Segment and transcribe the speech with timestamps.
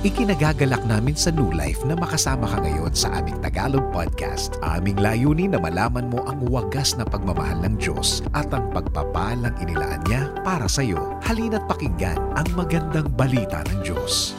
[0.00, 4.56] Ikinagagalak namin sa New Life na makasama ka ngayon sa aming Tagalog podcast.
[4.64, 10.00] Aming layunin na malaman mo ang wagas na pagmamahal ng Diyos at ang pagpapalang inilaan
[10.08, 11.20] niya para sa iyo.
[11.20, 14.32] Halina't pakinggan ang magandang balita ng Diyos.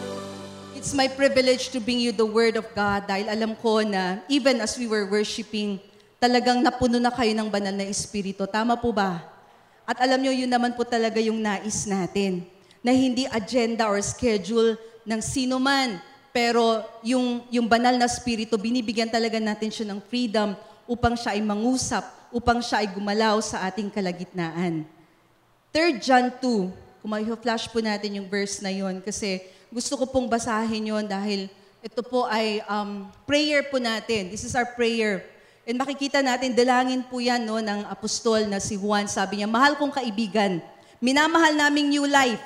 [0.73, 4.65] It's my privilege to bring you the Word of God dahil alam ko na even
[4.65, 5.77] as we were worshiping,
[6.17, 8.49] talagang napuno na kayo ng banal na Espiritu.
[8.49, 9.21] Tama po ba?
[9.85, 12.49] At alam nyo, yun naman po talaga yung nais natin.
[12.81, 14.73] Na hindi agenda or schedule
[15.05, 15.99] ng sino man.
[16.31, 20.55] Pero yung, yung banal na spirito, binibigyan talaga natin siya ng freedom
[20.87, 24.87] upang siya ay mangusap, upang siya ay gumalaw sa ating kalagitnaan.
[25.75, 30.27] 3 John 2, kung flash po natin yung verse na yon kasi gusto ko pong
[30.27, 31.47] basahin yon dahil
[31.81, 34.29] ito po ay um, prayer po natin.
[34.29, 35.25] This is our prayer.
[35.65, 39.09] And makikita natin, dalangin po yan no, ng apostol na si Juan.
[39.09, 40.61] Sabi niya, mahal kong kaibigan,
[41.01, 42.41] minamahal naming new life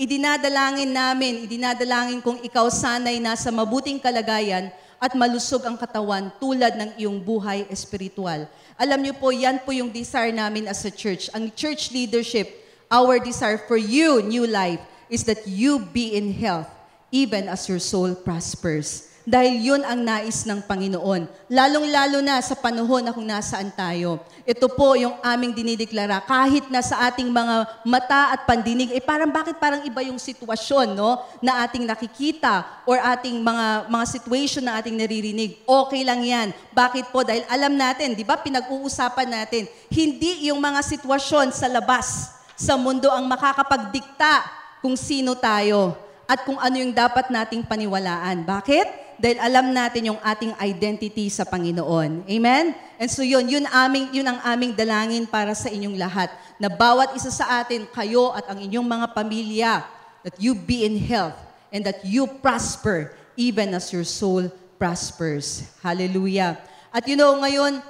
[0.00, 6.90] Idinadalangin namin, idinadalangin kung ikaw sanay nasa mabuting kalagayan at malusog ang katawan tulad ng
[7.04, 8.48] iyong buhay espiritual.
[8.80, 11.28] Alam niyo po, yan po yung desire namin as a church.
[11.36, 12.48] Ang church leadership,
[12.88, 14.80] our desire for you, new life,
[15.12, 16.72] is that you be in health
[17.12, 19.09] even as your soul prospers.
[19.28, 21.28] Dahil yun ang nais ng Panginoon.
[21.52, 24.24] Lalong-lalo na sa panahon na kung nasaan tayo.
[24.48, 26.24] Ito po yung aming dinideklara.
[26.24, 30.96] Kahit na sa ating mga mata at pandinig, eh parang bakit parang iba yung sitwasyon
[30.96, 35.60] no, na ating nakikita or ating mga, mga situation na ating naririnig.
[35.68, 36.48] Okay lang yan.
[36.72, 37.20] Bakit po?
[37.20, 43.12] Dahil alam natin, di ba, pinag-uusapan natin, hindi yung mga sitwasyon sa labas, sa mundo
[43.12, 44.48] ang makakapagdikta
[44.80, 45.92] kung sino tayo
[46.24, 48.46] at kung ano yung dapat nating paniwalaan.
[48.46, 49.09] Bakit?
[49.20, 52.24] Dahil alam natin yung ating identity sa Panginoon.
[52.24, 52.72] Amen?
[52.96, 56.32] And so yun, yun, aming, yun ang aming dalangin para sa inyong lahat.
[56.56, 59.72] Na bawat isa sa atin, kayo at ang inyong mga pamilya,
[60.24, 61.36] that you be in health
[61.68, 64.48] and that you prosper even as your soul
[64.80, 65.68] prospers.
[65.84, 66.56] Hallelujah.
[66.88, 67.84] At you know, ngayon,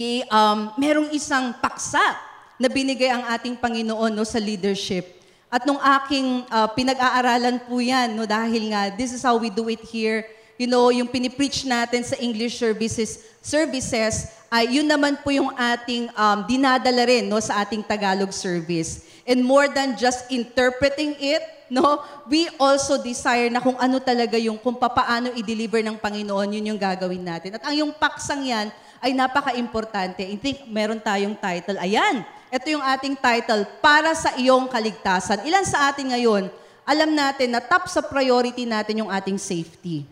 [0.00, 2.16] kay, um, merong isang paksa
[2.56, 5.19] na binigay ang ating Panginoon no, sa leadership
[5.50, 9.66] at nung aking uh, pinag-aaralan po yan, no, dahil nga, this is how we do
[9.66, 10.22] it here.
[10.54, 16.06] You know, yung pinipreach natin sa English services, services ay yun naman po yung ating
[16.14, 19.10] um, dinadala rin no, sa ating Tagalog service.
[19.26, 21.98] And more than just interpreting it, no,
[22.30, 26.78] we also desire na kung ano talaga yung, kung papaano i-deliver ng Panginoon, yun yung
[26.78, 27.58] gagawin natin.
[27.58, 28.70] At ang yung paksang yan
[29.02, 30.22] ay napaka-importante.
[30.22, 31.74] I think meron tayong title.
[31.82, 35.46] Ayan, ito yung ating title, Para sa iyong kaligtasan.
[35.46, 36.50] Ilan sa atin ngayon,
[36.82, 40.02] alam natin na top sa priority natin yung ating safety.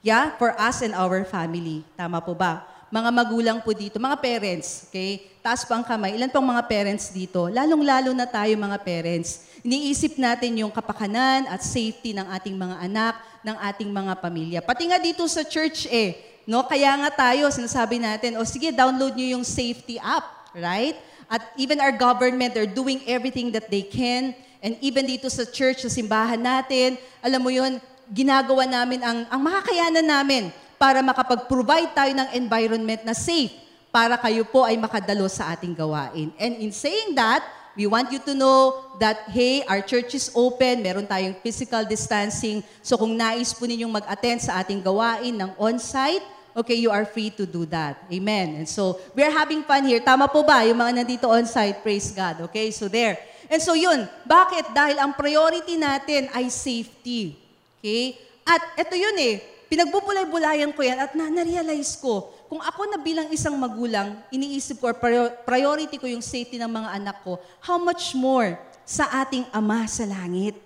[0.00, 0.32] Yeah?
[0.40, 1.84] For us and our family.
[1.92, 2.64] Tama po ba?
[2.88, 5.28] Mga magulang po dito, mga parents, okay?
[5.44, 6.16] Taas pa ang kamay.
[6.16, 7.50] Ilan pang mga parents dito?
[7.52, 9.50] Lalong-lalo na tayo mga parents.
[9.66, 14.60] Iniisip natin yung kapakanan at safety ng ating mga anak, ng ating mga pamilya.
[14.64, 16.64] Pati nga dito sa church eh, no?
[16.64, 20.96] Kaya nga tayo, sinasabi natin, o sige, download nyo yung safety app, right?
[21.28, 24.34] At even our government, they're doing everything that they can.
[24.64, 29.40] And even dito sa church, sa simbahan natin, alam mo yun, ginagawa namin ang, ang
[29.40, 30.42] makakayanan namin
[30.80, 33.52] para makapag-provide tayo ng environment na safe
[33.94, 36.34] para kayo po ay makadalo sa ating gawain.
[36.36, 37.46] And in saying that,
[37.78, 42.62] we want you to know that, hey, our church is open, meron tayong physical distancing.
[42.82, 46.22] So kung nais po ninyong mag-attend sa ating gawain ng on-site,
[46.54, 47.98] okay, you are free to do that.
[48.08, 48.62] Amen.
[48.62, 50.00] And so, we're having fun here.
[50.00, 50.62] Tama po ba?
[50.64, 52.48] Yung mga nandito on-site, praise God.
[52.48, 53.18] Okay, so there.
[53.50, 54.72] And so yun, bakit?
[54.72, 57.36] Dahil ang priority natin ay safety.
[57.78, 58.16] Okay?
[58.44, 63.28] At ito yun eh, pinagbubulay-bulayan ko yan at na- na-realize ko, kung ako na bilang
[63.32, 64.96] isang magulang, iniisip ko, or
[65.44, 70.08] priority ko yung safety ng mga anak ko, how much more sa ating Ama sa
[70.08, 70.63] langit?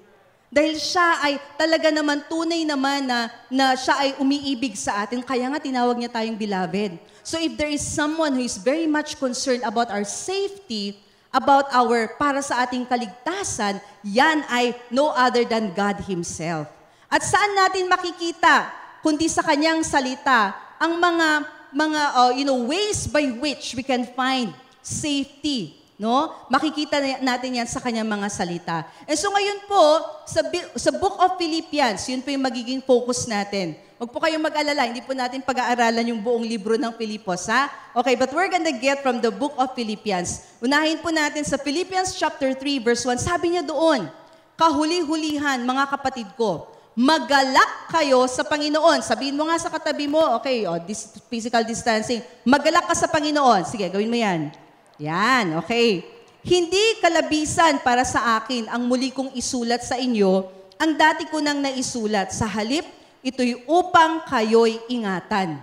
[0.49, 5.45] Dahil siya ay talaga naman tunay naman na, na siya ay umiibig sa atin, kaya
[5.53, 6.97] nga tinawag niya tayong beloved.
[7.21, 10.97] So if there is someone who is very much concerned about our safety,
[11.29, 16.73] about our, para sa ating kaligtasan, yan ay no other than God Himself.
[17.13, 18.73] At saan natin makikita,
[19.05, 21.29] kundi sa kanyang salita, ang mga,
[21.77, 26.31] mga uh, you know, ways by which we can find safety No?
[26.47, 28.87] Makikita natin yan sa kanyang mga salita.
[29.03, 29.85] And so ngayon po,
[30.31, 30.47] sa,
[30.79, 33.75] sa Book of Philippians, yun po yung magiging focus natin.
[33.99, 37.67] Huwag po kayong mag-alala, hindi po natin pag-aaralan yung buong libro ng Pilipos, ha?
[37.99, 40.47] Okay, but we're gonna get from the Book of Philippians.
[40.63, 43.19] Unahin po natin sa Philippians chapter 3, verse 1.
[43.19, 44.07] Sabi niya doon,
[44.55, 49.03] kahuli-hulihan, mga kapatid ko, magalak kayo sa Panginoon.
[49.03, 53.67] Sabihin mo nga sa katabi mo, okay, oh, this physical distancing, magalak ka sa Panginoon.
[53.67, 54.55] Sige, gawin mo yan.
[54.99, 56.03] Yan, okay.
[56.43, 61.59] Hindi kalabisan para sa akin ang muli kong isulat sa inyo ang dati ko nang
[61.59, 62.31] naisulat.
[62.31, 62.87] Sa halip,
[63.27, 65.59] ito'y upang kayo'y ingatan.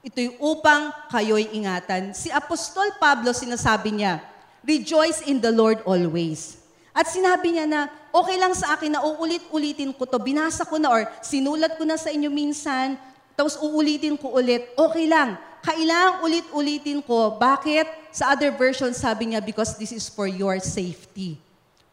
[0.00, 2.16] Ito'y upang kayo'y ingatan.
[2.16, 4.24] Si Apostol Pablo, sinasabi niya,
[4.64, 6.58] Rejoice in the Lord always.
[6.96, 10.16] At sinabi niya na, okay lang sa akin na uulit-ulitin ko to.
[10.16, 12.96] Binasa ko na or sinulat ko na sa inyo minsan,
[13.36, 14.72] tapos uulitin ko ulit.
[14.72, 15.36] Okay lang.
[15.66, 17.34] Kailangang ulit-ulitin ko.
[17.34, 18.14] Bakit?
[18.14, 21.42] Sa other version, sabi niya, because this is for your safety.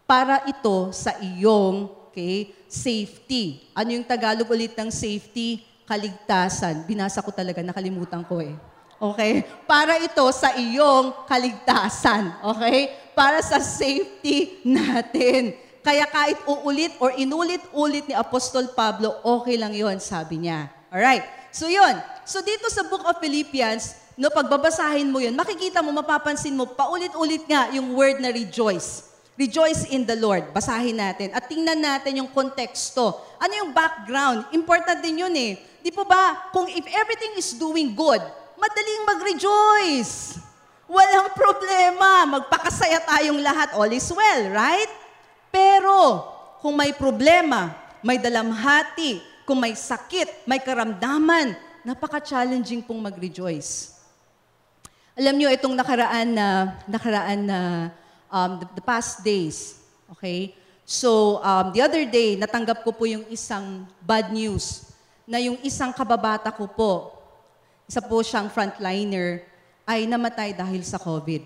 [0.06, 3.66] Para ito sa iyong okay, safety.
[3.74, 5.66] Ano yung Tagalog ulit ng safety?
[5.90, 6.86] Kaligtasan.
[6.86, 8.54] Binasa ko talaga, nakalimutan ko eh.
[9.02, 9.42] Okay?
[9.66, 12.30] Para ito sa iyong kaligtasan.
[12.54, 12.94] Okay?
[13.18, 15.58] Para sa safety natin.
[15.81, 20.72] Kaya kahit uulit or inulit-ulit ni Apostol Pablo, okay lang yon sabi niya.
[20.94, 21.25] Alright?
[21.50, 21.98] So yun.
[22.22, 27.50] So dito sa Book of Philippians, no, pagbabasahin mo yun, makikita mo, mapapansin mo, paulit-ulit
[27.50, 29.10] nga yung word na rejoice.
[29.34, 30.54] Rejoice in the Lord.
[30.54, 31.34] Basahin natin.
[31.34, 33.18] At tingnan natin yung konteksto.
[33.42, 34.54] Ano yung background?
[34.54, 35.57] Important din yun eh.
[35.81, 38.22] Di po ba, kung if everything is doing good,
[38.62, 40.38] madaling mag-rejoice.
[40.86, 42.30] Walang problema.
[42.30, 43.74] Magpakasaya tayong lahat.
[43.74, 44.92] All is well, right?
[45.50, 46.30] Pero,
[46.62, 47.74] kung may problema,
[48.06, 54.00] may dalamhati, kung may sakit, may karamdaman, napaka-challenging pong mag-rejoice.
[55.13, 56.48] Alam nyo, itong nakaraan na,
[56.90, 57.60] nakaraan na
[58.31, 60.57] um, the, the past days, okay?
[60.84, 64.90] So, um, the other day, natanggap ko po yung isang bad news
[65.24, 66.92] na yung isang kababata ko po,
[67.88, 69.46] isa po siyang frontliner,
[69.84, 71.44] ay namatay dahil sa COVID.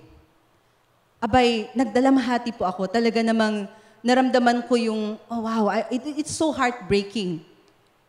[1.17, 2.85] Abay, nagdalamhati po ako.
[2.85, 3.65] Talaga namang
[4.05, 7.41] naramdaman ko yung, oh wow, it, it's so heartbreaking.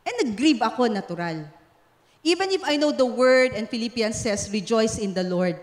[0.09, 1.45] And nag-grieve ako, natural.
[2.25, 5.61] Even if I know the word and Philippians says, rejoice in the Lord.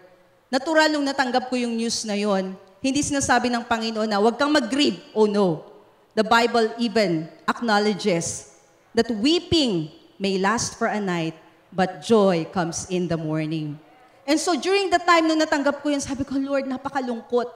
[0.54, 4.54] Natural nung natanggap ko yung news na yon, hindi sinasabi ng Panginoon na huwag kang
[4.54, 5.02] mag-grieve.
[5.18, 5.66] Oh no.
[6.14, 8.54] The Bible even acknowledges
[8.94, 9.90] that weeping
[10.22, 11.34] may last for a night,
[11.74, 13.82] but joy comes in the morning.
[14.30, 17.50] And so during the time nung natanggap ko yun, sabi ko, Lord, napakalungkot.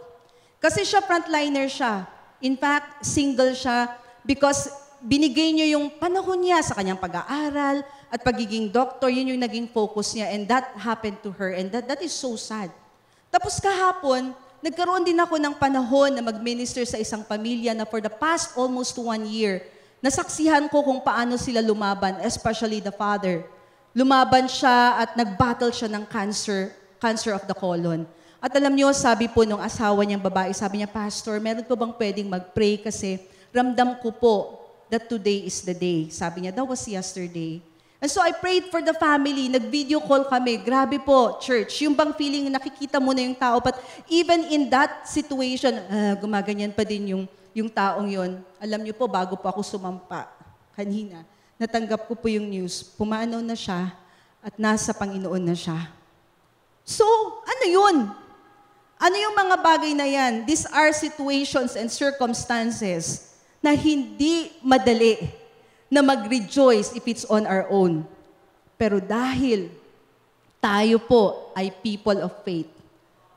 [0.57, 2.09] Kasi siya frontliner siya.
[2.41, 3.94] In fact, single siya
[4.25, 9.68] because binigay niyo yung panahon niya sa kanyang pag-aaral at pagiging doctor, yun yung naging
[9.72, 12.68] focus niya and that happened to her and that, that is so sad.
[13.31, 18.12] Tapos kahapon, nagkaroon din ako ng panahon na mag-minister sa isang pamilya na for the
[18.12, 19.63] past almost one year,
[20.04, 23.46] nasaksihan ko kung paano sila lumaban, especially the father.
[23.96, 28.04] Lumaban siya at nag-battle siya ng cancer, cancer of the colon.
[28.40, 31.92] At alam niyo, sabi po nung asawa niyang babae, sabi niya, Pastor, meron po bang
[31.92, 33.19] pwedeng mag-pray kasi
[33.51, 34.58] ramdam ko po
[34.89, 36.09] that today is the day.
[36.09, 37.62] Sabi niya, that was yesterday.
[38.01, 39.47] And so I prayed for the family.
[39.51, 40.63] Nag-video call kami.
[40.63, 41.83] Grabe po, church.
[41.86, 43.62] Yung bang feeling nakikita mo na yung tao.
[43.62, 43.77] But
[44.09, 48.39] even in that situation, uh, gumaganyan pa din yung, yung taong yon.
[48.57, 50.31] Alam niyo po, bago po ako sumampa
[50.74, 51.27] kanina,
[51.59, 52.81] natanggap ko po yung news.
[52.81, 53.91] Pumanaw na siya
[54.39, 55.91] at nasa Panginoon na siya.
[56.88, 57.03] So,
[57.44, 57.97] ano yun?
[58.95, 60.47] Ano yung mga bagay na yan?
[60.47, 63.28] These are situations and circumstances
[63.59, 65.19] na hindi madali
[65.91, 68.07] na mag-rejoice if it's on our own.
[68.79, 69.67] Pero dahil
[70.63, 72.69] tayo po ay people of faith,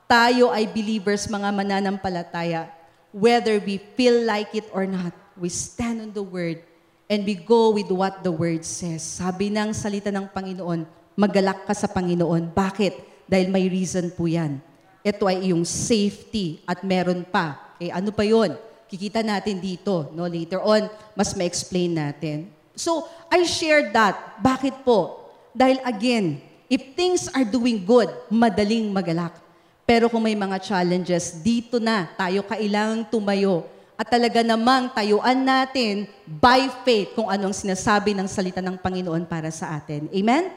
[0.07, 2.71] tayo ay believers, mga mananampalataya,
[3.11, 6.61] whether we feel like it or not, we stand on the Word
[7.09, 9.03] and we go with what the Word says.
[9.03, 10.87] Sabi ng salita ng Panginoon,
[11.19, 12.53] magalak ka sa Panginoon.
[12.53, 13.27] Bakit?
[13.27, 14.61] Dahil may reason po yan.
[15.03, 17.75] Ito ay iyong safety at meron pa.
[17.75, 18.55] Okay, ano pa yon?
[18.93, 20.13] Kikita natin dito.
[20.13, 20.29] No?
[20.29, 20.85] Later on,
[21.17, 22.45] mas ma-explain natin.
[22.77, 24.37] So, I shared that.
[24.37, 25.25] Bakit po?
[25.49, 26.37] Dahil again,
[26.69, 29.33] if things are doing good, madaling magalak.
[29.81, 33.65] Pero kung may mga challenges, dito na tayo kailangang tumayo
[33.97, 39.49] at talaga namang tayuan natin by faith kung anong sinasabi ng salita ng Panginoon para
[39.49, 40.05] sa atin.
[40.13, 40.53] Amen?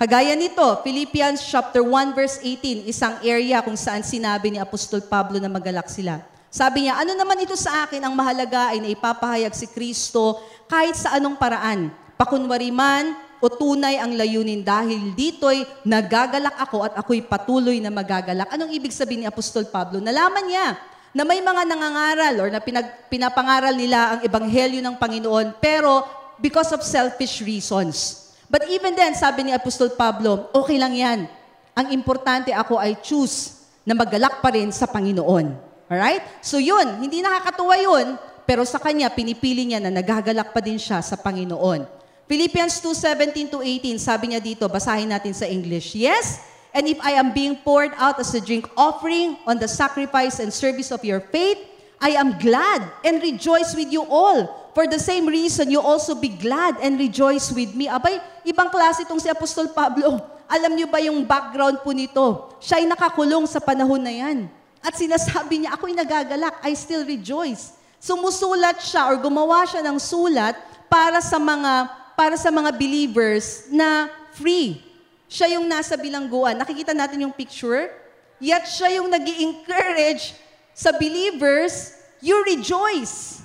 [0.00, 5.36] Kagaya nito, Philippians chapter 1 verse 18, isang area kung saan sinabi ni Apostol Pablo
[5.36, 6.24] na magalak sila.
[6.50, 11.14] Sabi niya, ano naman ito sa akin, ang mahalaga ay naipapahayag si Kristo kahit sa
[11.14, 11.94] anong paraan.
[12.18, 18.50] Pakunwari man o tunay ang layunin dahil dito'y nagagalak ako at ako'y patuloy na magagalak.
[18.50, 20.02] Anong ibig sabihin ni Apostol Pablo?
[20.02, 20.74] Nalaman niya
[21.14, 26.02] na may mga nangangaral or na pinag, pinapangaral nila ang ebanghelyo ng Panginoon pero
[26.42, 28.26] because of selfish reasons.
[28.50, 31.30] But even then, sabi ni Apostol Pablo, okay lang yan.
[31.78, 33.54] Ang importante ako ay choose
[33.86, 35.69] na magalak pa rin sa Panginoon.
[35.90, 36.22] Alright?
[36.38, 38.06] So yun, hindi nakakatuwa yun,
[38.46, 41.82] pero sa kanya, pinipili niya na nagagalak pa din siya sa Panginoon.
[42.30, 45.98] Philippians 2:17 to 18, sabi niya dito, basahin natin sa English.
[45.98, 46.38] Yes,
[46.70, 50.54] and if I am being poured out as a drink offering on the sacrifice and
[50.54, 51.58] service of your faith,
[51.98, 54.60] I am glad and rejoice with you all.
[54.74, 57.90] for the same reason, you also be glad and rejoice with me.
[57.90, 60.22] Abay, ibang klase itong si Apostol Pablo.
[60.54, 62.50] Alam niyo ba yung background po nito?
[62.58, 64.50] Siya ay nakakulong sa panahon na yan.
[64.80, 67.76] At sinasabi niya, ako'y nagagalak, I still rejoice.
[68.00, 70.56] Sumusulat siya or gumawa siya ng sulat
[70.88, 74.80] para sa mga para sa mga believers na free.
[75.28, 76.56] Siya yung nasa bilangguan.
[76.56, 77.92] Nakikita natin yung picture?
[78.40, 80.32] Yet siya yung nag encourage
[80.72, 83.44] sa believers, you rejoice.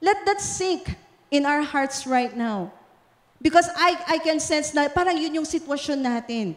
[0.00, 0.92] Let that sink
[1.32, 2.72] in our hearts right now.
[3.40, 6.56] Because I, I can sense na parang yun yung sitwasyon natin.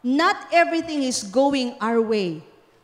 [0.00, 2.40] Not everything is going our way.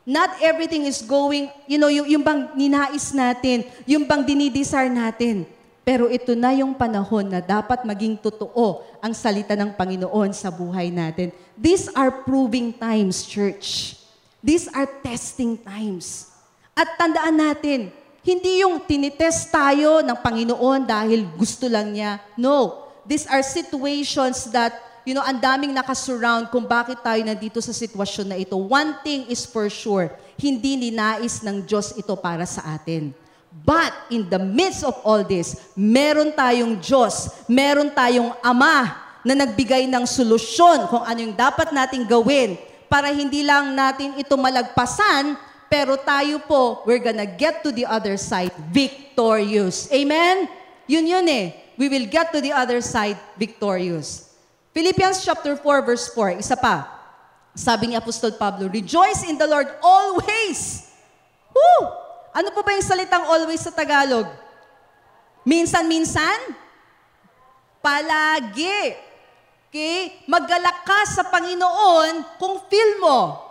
[0.07, 5.51] Not everything is going, you know, yung, yung bang ninais natin, yung bang dinidesire natin.
[5.83, 10.95] Pero ito na yung panahon na dapat maging totoo ang salita ng Panginoon sa buhay
[10.95, 11.35] natin.
[11.59, 13.99] These are proving times, church.
[14.39, 16.31] These are testing times.
[16.71, 17.91] At tandaan natin,
[18.23, 22.23] hindi yung tinitest tayo ng Panginoon dahil gusto lang niya.
[22.39, 22.87] No.
[23.03, 28.27] These are situations that, you know, ang daming nakasurround kung bakit tayo nandito sa sitwasyon
[28.27, 28.59] na ito.
[28.59, 33.15] One thing is for sure, hindi ninais ng Diyos ito para sa atin.
[33.63, 39.87] But in the midst of all this, meron tayong Diyos, meron tayong Ama na nagbigay
[39.87, 42.59] ng solusyon kung ano yung dapat nating gawin
[42.91, 45.39] para hindi lang natin ito malagpasan,
[45.71, 49.87] pero tayo po, we're gonna get to the other side victorious.
[49.95, 50.51] Amen?
[50.91, 51.55] Yun yun eh.
[51.79, 54.26] We will get to the other side victorious.
[54.77, 56.85] Philippians chapter 4 verse 4, isa pa.
[57.57, 60.93] Sabi ni Apostol Pablo, Rejoice in the Lord always.
[61.49, 61.89] Woo!
[62.37, 64.29] Ano po ba yung salitang always sa Tagalog?
[65.49, 66.53] Minsan-minsan?
[67.81, 69.01] Palagi.
[69.73, 70.29] Okay?
[70.29, 73.49] Maggalak ka sa Panginoon kung feel mo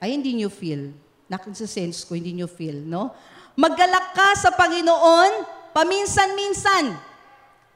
[0.00, 0.94] ay hindi nyo feel.
[1.28, 3.12] Nakin-sense ko, hindi nyo feel, no?
[3.58, 5.44] Maggalak ka sa Panginoon,
[5.76, 7.07] paminsan-minsan.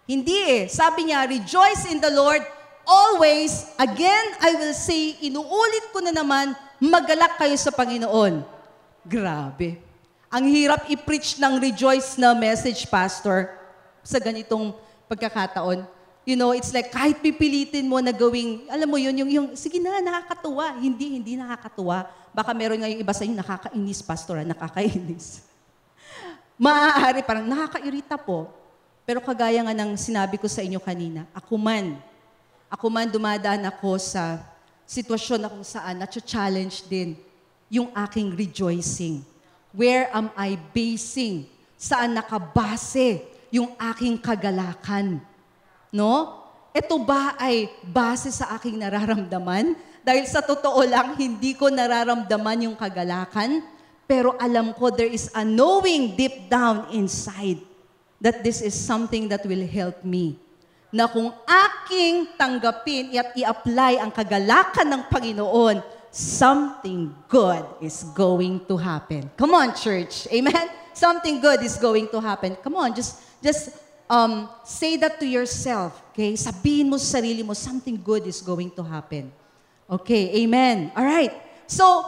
[0.02, 0.62] Hindi eh.
[0.66, 2.42] Sabi niya, rejoice in the Lord
[2.82, 3.70] always.
[3.78, 8.42] Again, I will say, inuulit ko na naman, magalak kayo sa Panginoon.
[9.06, 9.78] Grabe.
[10.32, 13.52] Ang hirap i-preach ng rejoice na message, Pastor,
[14.02, 14.74] sa ganitong
[15.06, 15.86] pagkakataon.
[16.22, 19.82] You know, it's like kahit pipilitin mo na gawing, alam mo yun, yung, yung sige
[19.82, 20.78] na, nakakatuwa.
[20.78, 22.06] Hindi, hindi nakakatuwa.
[22.30, 25.44] Baka meron nga yung iba sa inyo, nakakainis, pastor, ah, nakakainis.
[26.62, 28.61] Maaari, parang nakakairita po.
[29.02, 31.98] Pero kagaya nga ng sinabi ko sa inyo kanina, ako man,
[32.70, 34.38] ako man dumadaan ako sa
[34.86, 37.18] sitwasyon na kung saan na-challenge din
[37.66, 39.26] yung aking rejoicing.
[39.74, 41.50] Where am I basing?
[41.74, 45.18] Saan nakabase yung aking kagalakan?
[45.90, 46.38] No?
[46.70, 49.74] Ito ba ay base sa aking nararamdaman?
[50.06, 53.66] Dahil sa totoo lang, hindi ko nararamdaman yung kagalakan,
[54.06, 57.71] pero alam ko there is a knowing deep down inside
[58.22, 60.38] that this is something that will help me.
[60.94, 65.82] Na kung aking tanggapin at i-apply ang kagalakan ng Panginoon,
[66.14, 69.26] something good is going to happen.
[69.34, 70.30] Come on, church.
[70.30, 70.70] Amen?
[70.94, 72.54] Something good is going to happen.
[72.62, 73.74] Come on, just just
[74.06, 75.98] um, say that to yourself.
[76.12, 76.36] Okay?
[76.38, 79.32] Sabihin mo sa sarili mo, something good is going to happen.
[79.88, 80.92] Okay, amen.
[80.94, 81.32] All right.
[81.64, 82.04] So,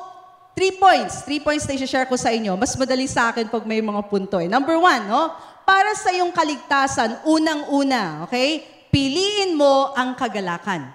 [0.53, 1.25] three points.
[1.25, 2.55] Three points na i-share ko sa inyo.
[2.61, 4.37] Mas madali sa akin pag may mga punto.
[4.37, 4.49] Eh.
[4.49, 5.33] Number one, no?
[5.65, 8.63] Para sa iyong kaligtasan, unang-una, okay?
[8.93, 10.93] Piliin mo ang kagalakan.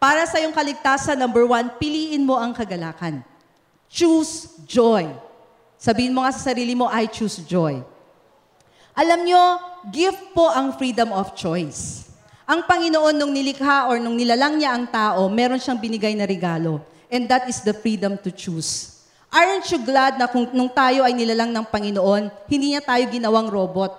[0.00, 3.20] Para sa iyong kaligtasan, number one, piliin mo ang kagalakan.
[3.90, 5.10] Choose joy.
[5.76, 7.82] Sabihin mo nga sa sarili mo, I choose joy.
[8.96, 9.42] Alam nyo,
[9.92, 12.08] gift po ang freedom of choice.
[12.48, 16.80] Ang Panginoon nung nilikha or nung nilalang niya ang tao, meron siyang binigay na regalo.
[17.12, 18.95] And that is the freedom to choose.
[19.36, 23.52] Aren't you glad na kung nung tayo ay nilalang ng Panginoon, hindi niya tayo ginawang
[23.52, 23.92] robot?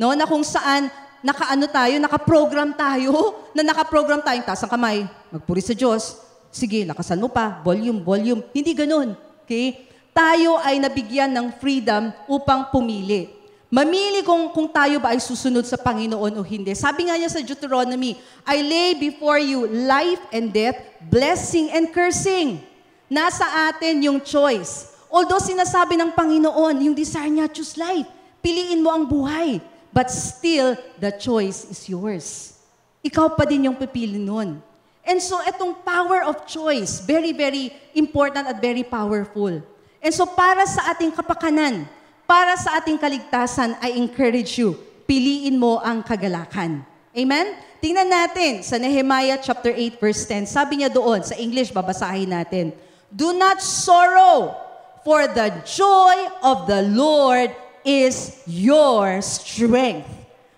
[0.00, 0.16] No?
[0.16, 0.88] Na kung saan
[1.20, 3.12] nakaano tayo, nakaprogram tayo,
[3.56, 6.16] na nakaprogram tayong taas ang kamay, magpuri sa Diyos,
[6.48, 8.40] sige, lakasan mo pa, volume, volume.
[8.56, 9.12] Hindi ganun.
[9.44, 9.84] Okay?
[10.16, 13.36] Tayo ay nabigyan ng freedom upang pumili.
[13.68, 16.72] Mamili kung, kung tayo ba ay susunod sa Panginoon o hindi.
[16.72, 18.16] Sabi nga niya sa Deuteronomy,
[18.48, 22.64] I lay before you life and death, blessing and cursing.
[23.08, 24.96] Nasa atin yung choice.
[25.12, 28.08] Although sinasabi ng Panginoon, yung desire niya, choose life.
[28.40, 29.62] Piliin mo ang buhay.
[29.94, 32.58] But still, the choice is yours.
[33.04, 34.58] Ikaw pa din yung pipili nun.
[35.04, 39.60] And so, itong power of choice, very, very important at very powerful.
[40.00, 41.84] And so, para sa ating kapakanan,
[42.24, 46.82] para sa ating kaligtasan, I encourage you, piliin mo ang kagalakan.
[47.14, 47.54] Amen?
[47.78, 50.48] Tingnan natin sa Nehemiah chapter 8 verse 10.
[50.50, 52.72] Sabi niya doon, sa English, babasahin natin.
[53.14, 54.58] Do not sorrow,
[55.06, 57.54] for the joy of the Lord
[57.86, 60.10] is your strength.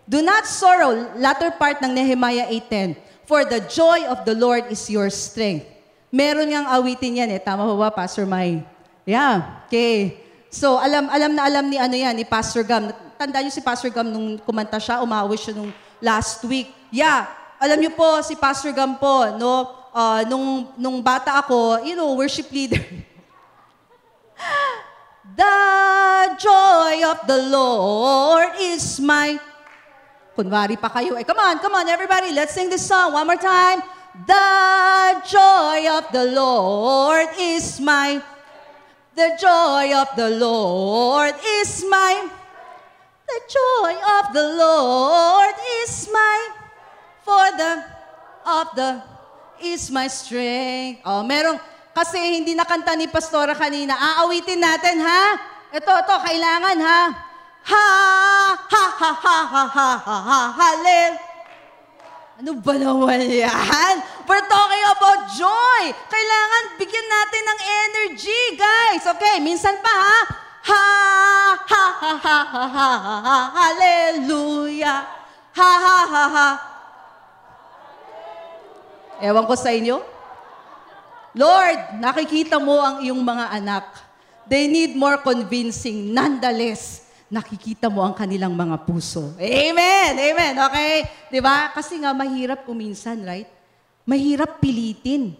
[0.08, 2.96] Do not sorrow, latter part ng Nehemiah 8.10,
[3.28, 5.68] for the joy of the Lord is your strength.
[6.08, 7.42] Meron ngang awitin yan eh.
[7.42, 8.64] Tama ba Pastor Mai?
[9.04, 10.16] Yeah, okay.
[10.48, 12.88] So, alam alam na alam ni ano yan, ni Pastor Gam.
[13.20, 15.68] Tanda niyo si Pastor Gam nung kumanta siya, umawit siya nung
[16.00, 16.72] last week.
[16.88, 17.28] Yeah,
[17.60, 22.12] alam niyo po, si Pastor Gam po, no, uh, nung, nung bata ako, you know,
[22.12, 22.84] worship leader.
[25.40, 25.56] the
[26.36, 29.40] joy of the Lord is my...
[30.36, 31.16] Kunwari pa kayo.
[31.16, 33.80] Eh, come on, come on, everybody, let's sing this song one more time.
[34.28, 38.20] The joy of the Lord is my...
[39.16, 42.28] The joy of the Lord is my...
[43.24, 46.36] The joy of the Lord is my...
[47.24, 47.80] For the...
[48.44, 49.15] Of the...
[49.60, 51.00] Is my strength.
[51.06, 51.56] Oh, merong...
[51.96, 53.96] Kasi hindi nakanta ni Pastora kanina.
[53.96, 55.24] Aawitin natin, ha?
[55.72, 57.02] Ito, ito, kailangan, ha?
[57.66, 57.86] Ha,
[58.52, 60.70] ha, ha, ha, ha, ha, ha, ha.
[62.36, 63.96] Ano ba naman yan?
[64.28, 65.82] We're talking about joy.
[65.88, 69.08] Kailangan bigyan natin ng energy, guys.
[69.08, 69.96] Okay, minsan pa?
[70.68, 70.84] Ha,
[71.64, 75.00] ha, ha, ha, ha, ha, ha, ha, hallelujah.
[75.56, 76.75] Ha, ha, ha, ha.
[79.20, 80.02] Ewan ko sa inyo.
[81.36, 83.84] Lord, nakikita mo ang iyong mga anak.
[84.48, 86.12] They need more convincing.
[86.12, 89.34] Nonetheless, nakikita mo ang kanilang mga puso.
[89.36, 90.12] Amen!
[90.16, 90.54] Amen!
[90.56, 90.94] Okay?
[91.28, 91.72] Di ba?
[91.74, 93.48] Kasi nga, mahirap kuminsan, right?
[94.06, 95.34] Mahirap pilitin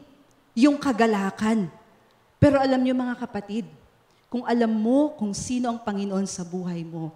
[0.56, 1.70] yung kagalakan.
[2.36, 3.64] Pero alam niyo mga kapatid,
[4.26, 7.14] kung alam mo kung sino ang Panginoon sa buhay mo,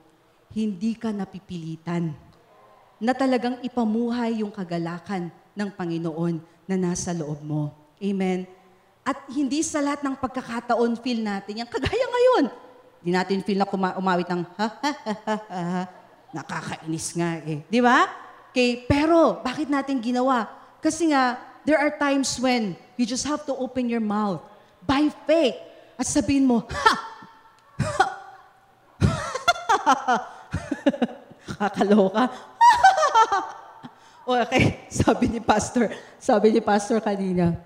[0.55, 2.15] hindi ka napipilitan
[3.01, 7.75] na talagang ipamuhay yung kagalakan ng Panginoon na nasa loob mo.
[8.01, 8.47] Amen?
[9.05, 11.69] At hindi sa lahat ng pagkakataon feel natin yan.
[11.69, 12.45] Kagaya ngayon,
[13.01, 15.83] hindi natin feel na kuma- umawit ng ha, ha, ha, ha, ha, ha.
[16.31, 17.67] Nakakainis nga eh.
[17.67, 18.07] Di ba?
[18.55, 20.47] Okay, pero bakit natin ginawa?
[20.79, 24.43] Kasi nga, there are times when you just have to open your mouth
[24.87, 25.59] by faith
[25.99, 26.95] at sabihin mo, ha!
[31.61, 32.31] Kakaloka.
[34.27, 37.57] Okay, sabi ni Pastor, sabi ni Pastor kanina,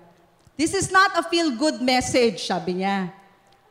[0.55, 3.11] This is not a feel-good message, sabi niya.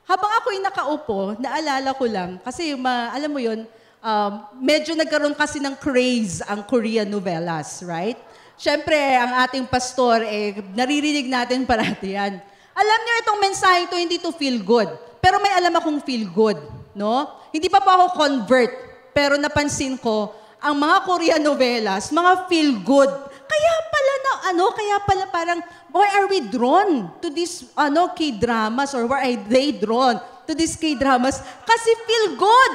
[0.05, 3.65] Habang ako'y nakaupo, naalala ko lang, kasi ma, alam mo yun,
[4.05, 8.21] um, medyo nagkaroon kasi ng craze ang Korean novellas, right?
[8.61, 12.37] Siyempre, ang ating pastor, eh, naririnig natin parati yan.
[12.77, 14.93] Alam niyo, itong mensahe ito, hindi to feel good.
[15.25, 16.61] Pero may alam akong feel good,
[16.93, 17.33] no?
[17.49, 18.73] Hindi pa pa ako convert,
[19.17, 23.13] pero napansin ko, ang mga Korean novellas, mga feel good.
[23.45, 25.61] Kaya pala na, ano, kaya pala parang,
[25.93, 30.17] why are we drawn to these, ano, K-dramas or why are they drawn
[30.49, 31.45] to these K-dramas?
[31.69, 32.73] Kasi feel good.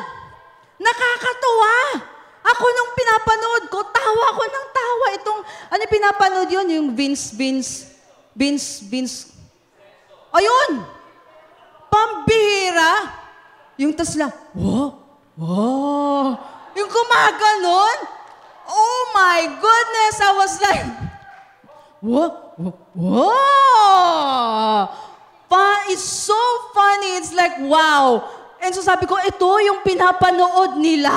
[0.78, 2.06] Nakakatuwa.
[2.45, 5.06] Ako nung pinapanood ko, tawa ko ng tawa.
[5.17, 5.39] Itong,
[5.73, 6.67] ano pinapanood yun?
[6.69, 7.89] Yung Vince, Vince,
[8.38, 9.34] Vince, Vince.
[10.30, 10.86] Ayun!
[11.89, 13.17] Pambihira!
[13.82, 14.93] Yung tas lang, wow,
[15.39, 16.58] wow.
[16.79, 17.97] Yung kumaganon.
[18.69, 20.15] Oh my goodness!
[20.21, 20.85] I was like,
[21.99, 22.31] wow,
[22.95, 24.87] wow.
[25.49, 26.37] Pa, it's so
[26.71, 27.17] funny.
[27.19, 28.23] It's like, wow.
[28.61, 31.11] And so sabi ko, ito yung pinapanood nila?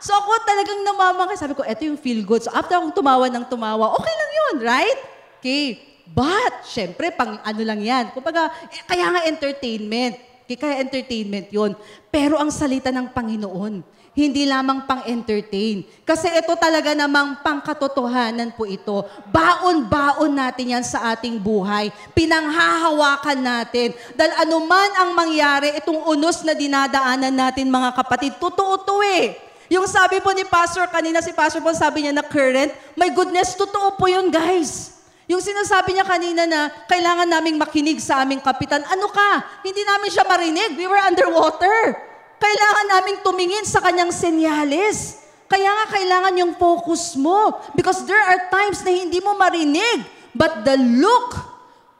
[0.00, 1.36] So ako talagang namamangay.
[1.36, 2.42] Sabi ko, ito yung feel good.
[2.42, 4.98] So after akong tumawa ng tumawa, okay lang yun, right?
[5.38, 5.78] Okay.
[6.06, 8.14] But, syempre, pang ano lang yan.
[8.14, 10.14] Kumbaga, eh, kaya nga entertainment.
[10.46, 11.74] Kaya entertainment yon.
[12.06, 13.82] Pero ang salita ng Panginoon,
[14.16, 15.84] hindi lamang pang-entertain.
[16.08, 19.04] Kasi ito talaga namang pangkatotohanan po ito.
[19.28, 21.92] Baon-baon natin yan sa ating buhay.
[22.16, 23.92] Pinanghahawakan natin.
[24.16, 29.36] Dahil anuman ang mangyari, itong unos na dinadaanan natin mga kapatid, totoo to eh.
[29.68, 33.52] Yung sabi po ni Pastor kanina, si Pastor po sabi niya na current, my goodness,
[33.52, 34.96] totoo po yun guys.
[35.28, 39.60] Yung sinasabi niya kanina na kailangan naming makinig sa aming kapitan, ano ka?
[39.60, 40.78] Hindi namin siya marinig.
[40.78, 41.98] We were underwater.
[42.36, 45.24] Kailangan naming tumingin sa kanyang senyales.
[45.46, 47.56] Kaya nga kailangan yung focus mo.
[47.72, 50.04] Because there are times na hindi mo marinig.
[50.36, 51.38] But the look,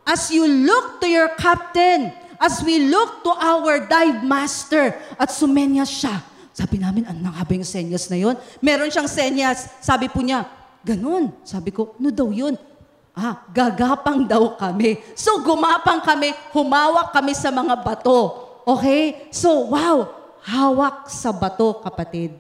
[0.04, 5.88] as you look to your captain, as we look to our dive master, at sumenya
[5.88, 6.20] siya.
[6.52, 8.36] Sabi namin, ano nga ba yung senyas na yun?
[8.60, 9.72] Meron siyang senyas.
[9.80, 10.48] Sabi po niya,
[10.84, 11.32] ganun.
[11.44, 12.56] Sabi ko, ano daw yun?
[13.16, 15.00] Ah, gagapang daw kami.
[15.16, 18.46] So gumapang kami, humawak kami sa mga bato.
[18.66, 19.30] Okay?
[19.30, 20.10] So, wow,
[20.46, 22.38] hawak sa bato, kapatid.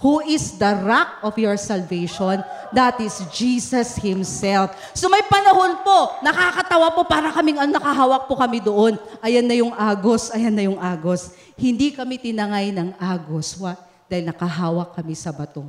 [0.00, 2.42] Who is the rock of your salvation?
[2.74, 4.74] That is Jesus Himself.
[4.98, 8.98] So may panahon po, nakakatawa po, para kaming ang nakahawak po kami doon.
[9.22, 11.38] Ayan na yung agos, ayan na yung agos.
[11.54, 13.54] Hindi kami tinangay ng agos.
[13.60, 13.92] What?
[14.12, 15.64] dahil nakahawak kami sa bato.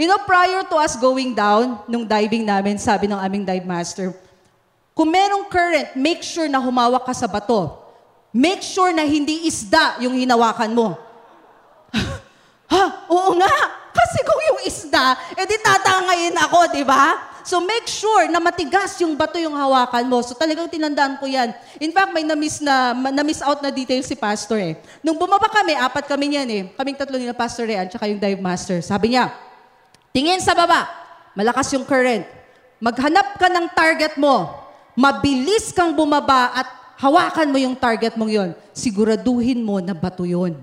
[0.00, 4.16] You know, prior to us going down, nung diving namin, sabi ng aming dive master,
[4.96, 7.76] kung merong current, make sure na humawak ka sa bato.
[8.32, 10.96] Make sure na hindi isda yung hinawakan mo.
[12.72, 12.82] Ha?
[13.08, 13.54] Oo nga.
[13.94, 17.34] Kasi kung yung isda, edi tatangayin ako, di ba?
[17.44, 20.24] So make sure na matigas yung bato yung hawakan mo.
[20.24, 21.52] So talagang tinandaan ko yan.
[21.76, 24.74] In fact, may na-miss, na, na-miss out na details si Pastor eh.
[25.04, 26.62] Nung bumaba kami, apat kami niyan eh.
[26.72, 28.80] Kaming tatlo ni Pastor Rian, tsaka yung dive master.
[28.80, 29.28] Sabi niya,
[30.10, 30.88] tingin sa baba,
[31.36, 32.24] malakas yung current.
[32.80, 34.48] Maghanap ka ng target mo.
[34.96, 38.50] Mabilis kang bumaba at hawakan mo yung target mong yon.
[38.72, 40.56] Siguraduhin mo na bato yun.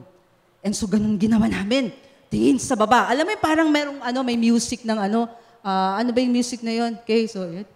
[0.61, 1.89] And so ganun ginawa namin
[2.31, 3.11] tingin sa baba.
[3.11, 5.27] Alam mo, parang merong ano, may music ng ano,
[5.59, 6.95] uh, ano ba yung music na yon?
[7.03, 7.67] Okay, so, yun.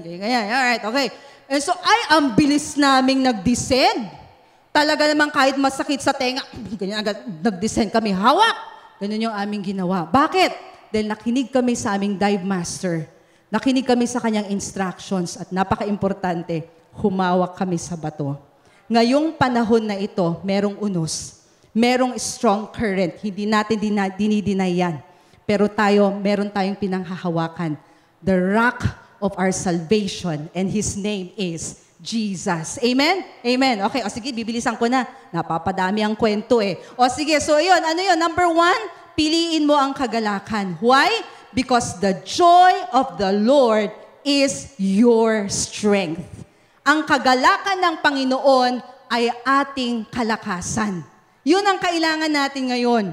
[0.00, 0.48] Okay, ganyan.
[0.48, 1.12] Alright, okay.
[1.44, 4.08] And so, ay, ang bilis naming nag-descend.
[4.72, 6.40] Talaga naman kahit masakit sa tenga,
[6.80, 8.16] ganyan agad, nag-descend kami.
[8.16, 8.72] Hawak!
[8.96, 10.08] Ganun yung aming ginawa.
[10.08, 10.72] Bakit?
[10.88, 13.04] Dahil nakinig kami sa aming dive master.
[13.52, 16.64] Nakinig kami sa kanyang instructions at napaka-importante,
[16.96, 18.40] humawak kami sa bato.
[18.88, 21.43] Ngayong panahon na ito, merong unos
[21.74, 23.18] merong strong current.
[23.18, 23.76] Hindi natin
[24.14, 25.02] dinideny yan.
[25.44, 27.76] Pero tayo, meron tayong pinanghahawakan.
[28.24, 28.86] The rock
[29.20, 30.48] of our salvation.
[30.56, 32.80] And His name is Jesus.
[32.80, 33.26] Amen?
[33.44, 33.84] Amen.
[33.90, 35.04] Okay, o sige, bibilisan ko na.
[35.34, 36.80] Napapadami ang kwento eh.
[36.96, 38.16] O sige, so yun, ano yun?
[38.16, 38.82] Number one,
[39.18, 40.78] piliin mo ang kagalakan.
[40.80, 41.10] Why?
[41.52, 43.92] Because the joy of the Lord
[44.24, 46.24] is your strength.
[46.84, 48.72] Ang kagalakan ng Panginoon
[49.08, 51.13] ay ating kalakasan.
[51.44, 53.04] Yun ang kailangan natin ngayon.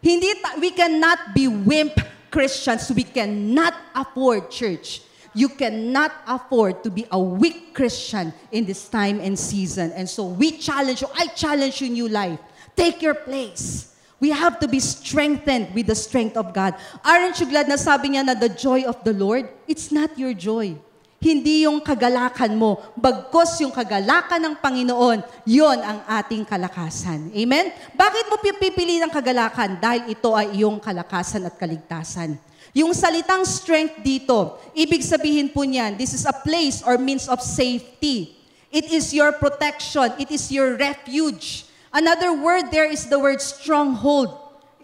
[0.00, 2.00] Hindi ta- we cannot be wimp
[2.32, 2.88] Christians.
[2.90, 5.04] We cannot afford church.
[5.36, 9.92] You cannot afford to be a weak Christian in this time and season.
[9.92, 11.08] And so we challenge you.
[11.12, 12.38] I challenge you, new life.
[12.76, 13.94] Take your place.
[14.20, 16.74] We have to be strengthened with the strength of God.
[17.04, 19.50] Aren't you glad na sabi niya na the joy of the Lord?
[19.68, 20.78] It's not your joy.
[21.22, 27.32] Hindi yung kagalakan mo, bagkos yung kagalakan ng Panginoon, yon ang ating kalakasan.
[27.32, 27.72] Amen?
[27.96, 29.80] Bakit mo pipili ng kagalakan?
[29.80, 32.36] Dahil ito ay iyong kalakasan at kaligtasan.
[32.74, 37.38] Yung salitang strength dito, ibig sabihin po niyan, this is a place or means of
[37.38, 38.34] safety.
[38.74, 40.10] It is your protection.
[40.18, 41.70] It is your refuge.
[41.94, 44.34] Another word there is the word stronghold.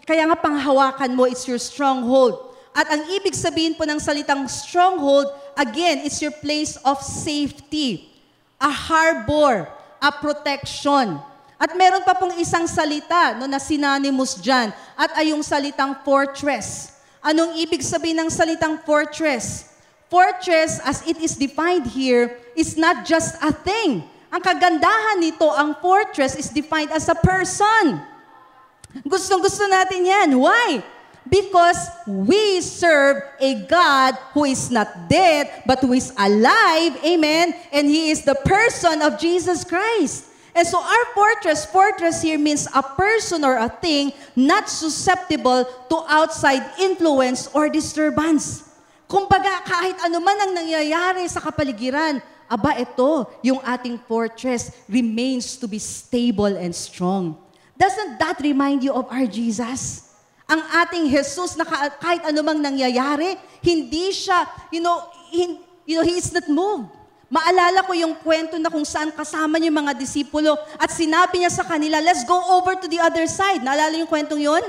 [0.07, 2.55] Kaya nga panghawakan mo, it's your stronghold.
[2.71, 8.09] At ang ibig sabihin po ng salitang stronghold, again, it's your place of safety,
[8.59, 9.67] a harbor,
[10.01, 11.19] a protection.
[11.61, 16.97] At meron pa pong isang salita no, na synonymous dyan, at ay yung salitang fortress.
[17.21, 19.69] Anong ibig sabihin ng salitang fortress?
[20.09, 24.01] Fortress, as it is defined here, is not just a thing.
[24.33, 28.01] Ang kagandahan nito, ang fortress is defined as a person.
[29.05, 30.29] Gustong gusto natin yan.
[30.35, 30.83] Why?
[31.29, 36.97] Because we serve a God who is not dead, but who is alive.
[37.05, 37.53] Amen.
[37.71, 40.31] And He is the person of Jesus Christ.
[40.51, 45.97] And so our fortress, fortress here means a person or a thing not susceptible to
[46.09, 48.67] outside influence or disturbance.
[49.07, 52.19] Kumbaga, kahit ano man ang nangyayari sa kapaligiran,
[52.51, 57.39] aba ito, yung ating fortress remains to be stable and strong.
[57.79, 60.10] Doesn't that remind you of our Jesus?
[60.51, 61.63] Ang ating Jesus na
[61.95, 64.99] kahit anumang nangyayari, hindi siya, you know,
[65.31, 66.91] in, you know, He is not moved.
[67.31, 71.47] Maalala ko yung kwento na kung saan kasama niya yung mga disipulo at sinabi niya
[71.47, 73.63] sa kanila, let's go over to the other side.
[73.63, 74.59] Naalala yung kwentong yon?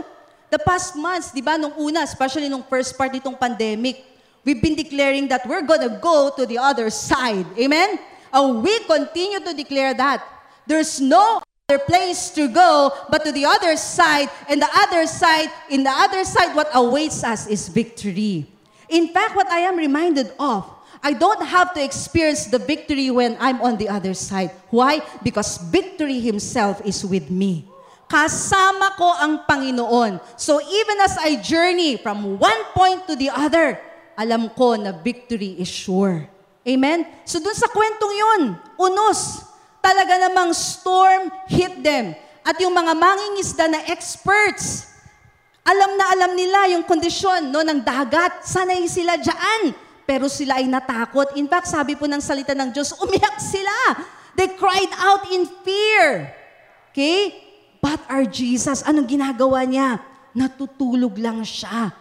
[0.47, 4.07] The past months, di ba, nung una, especially nung first part nitong pandemic,
[4.47, 7.49] we've been declaring that we're gonna go to the other side.
[7.59, 7.99] Amen?
[8.31, 10.23] And we continue to declare that.
[10.63, 11.43] There's no
[11.79, 16.25] place to go but to the other side and the other side in the other
[16.25, 18.47] side what awaits us is victory.
[18.89, 20.69] In fact what i am reminded of
[21.03, 24.51] i don't have to experience the victory when i'm on the other side.
[24.71, 25.01] Why?
[25.23, 27.69] Because victory himself is with me.
[28.09, 30.21] Kasama ko ang Panginoon.
[30.37, 33.81] So even as i journey from one point to the other
[34.17, 36.29] alam ko na victory is sure.
[36.63, 37.07] Amen?
[37.27, 38.43] So dun sa kwentong yun
[38.79, 39.51] unos
[39.83, 42.15] talaga namang storm hit them.
[42.47, 44.89] At yung mga mangingisda na experts,
[45.63, 48.47] alam na alam nila yung kondisyon no, ng dagat.
[48.47, 49.75] Sanay sila dyan.
[50.03, 51.39] Pero sila ay natakot.
[51.39, 53.75] In fact, sabi po ng salita ng Diyos, umiyak sila.
[54.35, 56.35] They cried out in fear.
[56.91, 57.31] Okay?
[57.79, 60.03] But our Jesus, anong ginagawa niya?
[60.35, 61.95] Natutulog lang siya.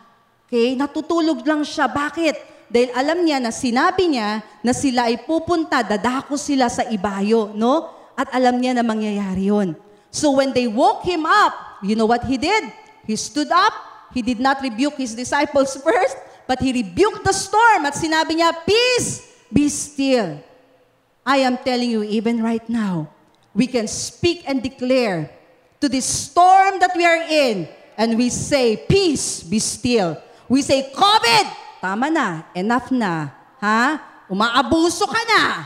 [0.50, 0.74] Okay?
[0.74, 1.86] Natutulog lang siya.
[1.86, 2.51] Bakit?
[2.72, 7.92] Dahil alam niya na sinabi niya na sila ay pupunta, dadako sila sa ibayo, no?
[8.16, 9.76] At alam niya na mangyayari yon.
[10.08, 12.72] So when they woke him up, you know what he did?
[13.06, 13.74] he stood up.
[14.14, 18.52] He did not rebuke his disciples first, but he rebuked the storm at sinabi niya,
[18.66, 20.40] Peace, be still.
[21.26, 23.12] I am telling you, even right now,
[23.54, 25.30] we can speak and declare
[25.80, 30.18] to this storm that we are in, and we say, Peace, be still.
[30.50, 31.46] We say, COVID,
[31.82, 33.34] tama na, enough na.
[33.58, 33.98] Ha?
[34.30, 35.66] Umaabuso ka na.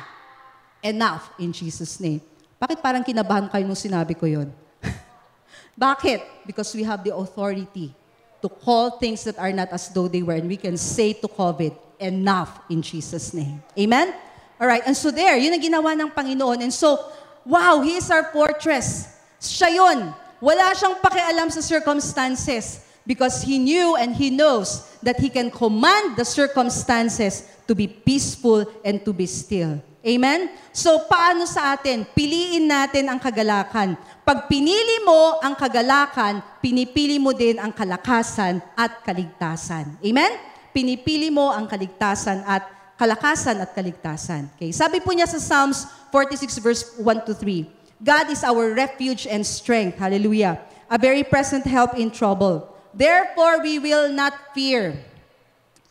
[0.80, 2.23] Enough in Jesus' name.
[2.56, 4.47] Bakit parang kinabahan kayo nung sinabi ko yon?
[5.75, 6.47] Bakit?
[6.47, 7.91] Because we have the authority
[8.39, 10.39] to call things that are not as though they were.
[10.39, 13.63] And we can say to COVID, enough in Jesus' name.
[13.78, 14.13] Amen?
[14.60, 14.84] All right.
[14.86, 16.63] And so there, yun ang ginawa ng Panginoon.
[16.63, 16.99] And so,
[17.43, 19.12] wow, He is our fortress.
[19.41, 20.13] Siya yun.
[20.39, 26.17] Wala siyang pakialam sa circumstances because He knew and He knows that He can command
[26.17, 29.81] the circumstances to be peaceful and to be still.
[30.05, 30.53] Amen?
[30.69, 32.05] So, paano sa atin?
[32.05, 33.97] Piliin natin ang kagalakan.
[34.21, 39.97] Pag pinili mo ang kagalakan, pinipili mo din ang kalakasan at kaligtasan.
[40.05, 40.37] Amen?
[40.69, 42.69] Pinipili mo ang kaligtasan at
[43.01, 44.45] kalakasan at kaligtasan.
[44.53, 44.69] Okay?
[44.69, 47.65] Sabi po niya sa Psalms 46 verse 1 to 3,
[48.05, 49.97] God is our refuge and strength.
[49.97, 50.61] Hallelujah.
[50.85, 52.74] A very present help in trouble.
[52.95, 54.95] Therefore, we will not fear.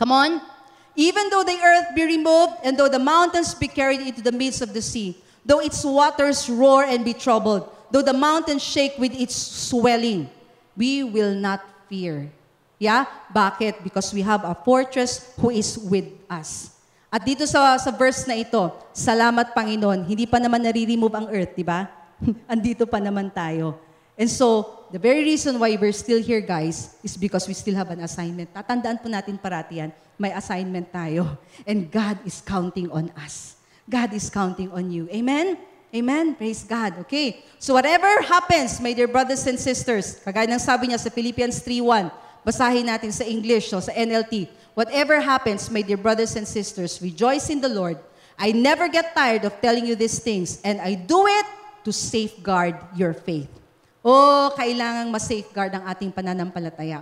[0.01, 0.41] Come on.
[0.97, 4.63] Even though the earth be removed, and though the mountains be carried into the midst
[4.63, 9.13] of the sea, though its waters roar and be troubled, though the mountains shake with
[9.13, 10.31] its swelling,
[10.77, 11.61] we will not
[11.93, 12.31] fear.
[12.79, 13.05] Yeah?
[13.29, 13.85] Bakit?
[13.85, 16.73] Because we have a fortress who is with us.
[17.13, 21.55] At dito sa, sa verse na ito, salamat Panginoon, hindi pa naman nare-remove ang earth,
[21.55, 21.87] di ba?
[22.51, 23.79] Andito pa naman tayo.
[24.15, 27.91] And so, the very reason why we're still here, guys, is because we still have
[27.91, 28.55] an assignment.
[28.55, 31.35] Tatandaan po natin parati yan, may assignment tayo.
[31.69, 33.59] And God is counting on us.
[33.91, 35.11] God is counting on you.
[35.11, 35.59] Amen?
[35.91, 36.35] Amen?
[36.35, 36.99] Praise God.
[37.07, 37.43] Okay.
[37.59, 42.11] So whatever happens, my dear brothers and sisters, kagaya ng sabi niya sa Philippians 3.1,
[42.47, 44.47] basahin natin sa English, so sa NLT.
[44.75, 47.99] Whatever happens, my dear brothers and sisters, rejoice in the Lord.
[48.35, 51.47] I never get tired of telling you these things, and I do it
[51.87, 53.64] to safeguard your faith.
[54.05, 57.01] Oh, kailangang ma-safeguard ang ating pananampalataya.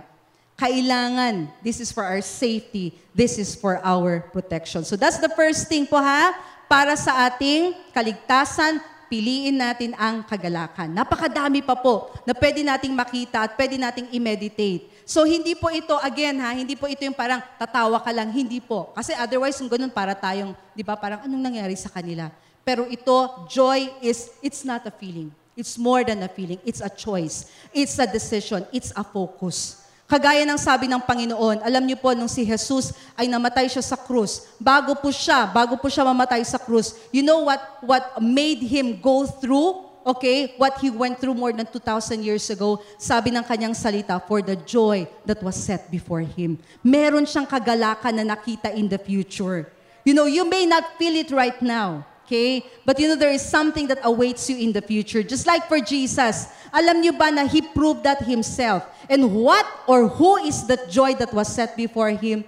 [0.55, 4.87] Kailangan, this is for our safety, this is for our protection.
[4.87, 6.31] So that's the first thing po ha,
[6.71, 8.79] para sa ating kaligtasan,
[9.11, 10.95] piliin natin ang kagalakan.
[10.95, 14.87] Napakadami pa po na pwede nating makita at pwede nating i-meditate.
[15.03, 18.63] So hindi po ito, again ha, hindi po ito yung parang tatawa ka lang, hindi
[18.63, 18.95] po.
[18.95, 22.31] Kasi otherwise, kung ganun, para tayong, di ba, parang anong nangyari sa kanila?
[22.63, 25.35] Pero ito, joy is, it's not a feeling.
[25.53, 26.57] It's more than a feeling.
[26.65, 27.45] It's a choice.
[27.73, 28.65] It's a decision.
[28.73, 29.83] It's a focus.
[30.03, 33.97] Kagaya ng sabi ng Panginoon, alam niyo po, nung si Jesus ay namatay siya sa
[33.97, 38.61] krus, bago po siya, bago po siya mamatay sa krus, you know what, what made
[38.61, 43.41] him go through, okay, what he went through more than 2,000 years ago, sabi ng
[43.41, 46.59] kanyang salita, for the joy that was set before him.
[46.83, 49.65] Meron siyang kagalakan na nakita in the future.
[50.03, 52.63] You know, you may not feel it right now, Okay?
[52.85, 55.23] But you know, there is something that awaits you in the future.
[55.23, 58.87] Just like for Jesus, alam niyo ba na He proved that Himself.
[59.09, 62.43] And what or who is that joy that was set before Him?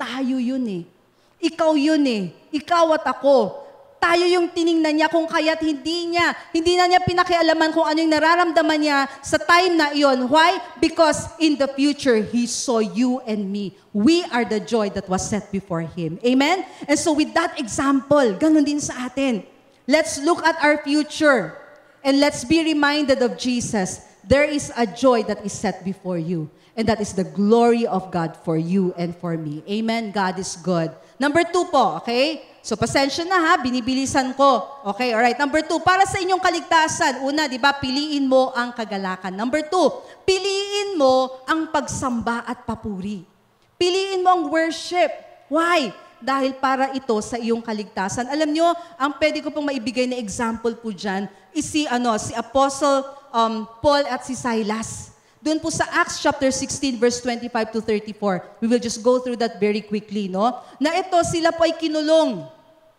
[0.00, 0.82] Tayo yun eh.
[1.40, 2.32] Ikaw yun eh.
[2.52, 3.69] Ikaw at ako.
[4.00, 8.08] Tayo yung tiningnan niya kung kaya't hindi niya, hindi na niya pinakialaman kung ano yung
[8.08, 10.24] nararamdaman niya sa time na iyon.
[10.24, 10.56] Why?
[10.80, 13.76] Because in the future, He saw you and me.
[13.92, 16.16] We are the joy that was set before Him.
[16.24, 16.64] Amen?
[16.88, 19.44] And so with that example, ganun din sa atin.
[19.84, 21.60] Let's look at our future
[22.00, 24.00] and let's be reminded of Jesus.
[24.24, 26.48] There is a joy that is set before you.
[26.72, 29.60] And that is the glory of God for you and for me.
[29.68, 30.12] Amen?
[30.12, 30.88] God is good.
[31.18, 32.48] Number two po, okay?
[32.60, 34.68] So, pasensya na ha, binibilisan ko.
[34.92, 35.36] Okay, alright.
[35.40, 39.32] Number two, para sa inyong kaligtasan, una, di ba, piliin mo ang kagalakan.
[39.32, 39.88] Number two,
[40.28, 43.24] piliin mo ang pagsamba at papuri.
[43.80, 45.08] Piliin mo ang worship.
[45.48, 45.88] Why?
[46.20, 48.28] Dahil para ito sa iyong kaligtasan.
[48.28, 52.36] Alam nyo, ang pwede ko pong maibigay na example po dyan is si, ano, si
[52.36, 55.09] Apostle um, Paul at si Silas.
[55.40, 58.60] Doon po sa Acts chapter 16 verse 25 to 34.
[58.60, 60.60] We will just go through that very quickly, no?
[60.76, 62.44] Na ito sila po ay kinulong.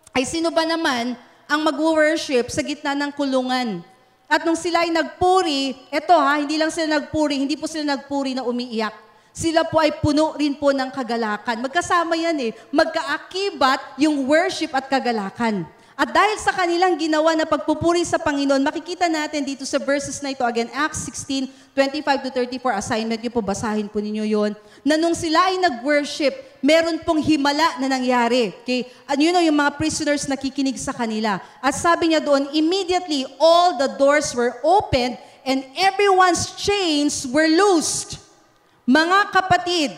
[0.10, 1.14] Ay sino ba naman
[1.46, 3.86] ang mag-worship sa gitna ng kulungan?
[4.26, 8.34] At nung sila ay nagpuri, eto ha, hindi lang sila nagpuri, hindi po sila nagpuri
[8.34, 8.96] na umiiyak.
[9.32, 11.62] Sila po ay puno rin po ng kagalakan.
[11.62, 12.52] Magkasama yan eh.
[12.74, 15.64] Magkaakibat yung worship at kagalakan.
[16.02, 20.34] At dahil sa kanilang ginawa na pagpupuri sa Panginoon, makikita natin dito sa verses na
[20.34, 21.46] ito, again, Acts 16,
[21.78, 26.34] 25 to 34, assignment niyo po, basahin po ninyo yon na nung sila ay nag-worship,
[26.58, 28.50] meron pong himala na nangyari.
[28.66, 28.90] Okay?
[29.06, 31.38] And you know, yung mga prisoners nakikinig sa kanila.
[31.62, 38.18] At sabi niya doon, immediately all the doors were opened and everyone's chains were loosed.
[38.90, 39.94] Mga kapatid,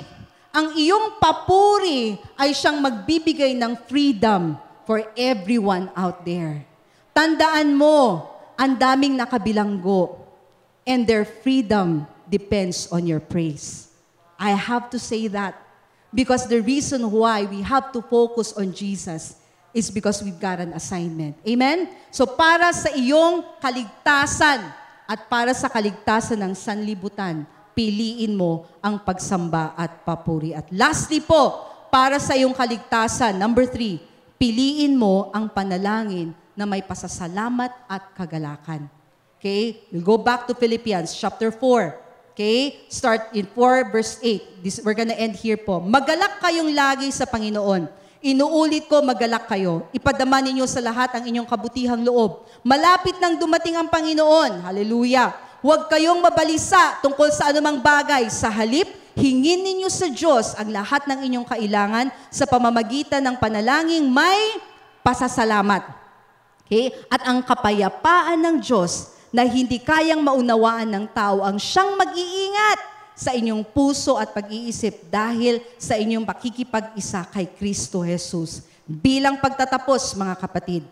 [0.52, 6.64] ang iyong papuri ay siyang magbibigay ng freedom for everyone out there.
[7.14, 10.18] Tandaan mo, ang daming nakabilanggo
[10.86, 13.90] and their freedom depends on your praise.
[14.38, 15.56] I have to say that
[16.12, 19.40] because the reason why we have to focus on Jesus
[19.74, 21.34] is because we've got an assignment.
[21.48, 21.90] Amen?
[22.14, 24.62] So para sa iyong kaligtasan
[25.10, 30.54] at para sa kaligtasan ng sanlibutan, piliin mo ang pagsamba at papuri.
[30.54, 33.98] At lastly po, para sa iyong kaligtasan, number three,
[34.44, 38.92] piliin mo ang panalangin na may pasasalamat at kagalakan.
[39.40, 39.88] Okay?
[39.88, 42.36] We'll go back to Philippians chapter 4.
[42.36, 42.84] Okay?
[42.92, 44.60] Start in 4 verse 8.
[44.60, 45.80] This, we're gonna end here po.
[45.80, 47.88] Magalak kayong lagi sa Panginoon.
[48.20, 49.88] Inuulit ko, magalak kayo.
[49.96, 52.44] Ipadama ninyo sa lahat ang inyong kabutihang loob.
[52.68, 54.60] Malapit nang dumating ang Panginoon.
[54.60, 55.32] Hallelujah.
[55.64, 58.28] Huwag kayong mabalisa tungkol sa anumang bagay.
[58.28, 64.06] Sa halip, hingin ninyo sa Diyos ang lahat ng inyong kailangan sa pamamagitan ng panalangin
[64.06, 64.58] may
[65.06, 65.86] pasasalamat.
[66.66, 66.94] Okay?
[67.12, 72.80] At ang kapayapaan ng Diyos na hindi kayang maunawaan ng tao ang siyang mag-iingat
[73.14, 78.66] sa inyong puso at pag-iisip dahil sa inyong pakikipag-isa kay Kristo Jesus.
[78.84, 80.84] Bilang pagtatapos, mga kapatid,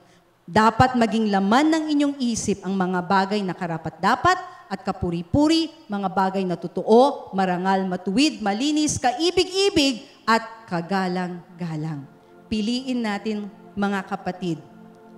[0.45, 4.37] dapat maging laman ng inyong isip ang mga bagay na karapat-dapat
[4.71, 12.07] at kapuri-puri, mga bagay na totoo, marangal, matuwid, malinis, kaibig-ibig, at kagalang-galang.
[12.47, 14.63] Piliin natin, mga kapatid,